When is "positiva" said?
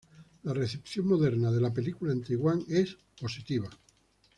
3.19-3.69